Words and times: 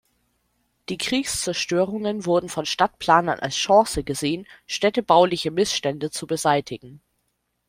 Die 0.89 0.97
Kriegszerstörungen 0.97 2.25
wurden 2.25 2.49
von 2.49 2.65
Stadtplanern 2.65 3.39
als 3.39 3.53
Chance 3.53 4.03
gesehen, 4.03 4.47
städtebauliche 4.65 5.51
Missstände 5.51 6.09
zu 6.09 6.25
beseitigen. 6.25 7.03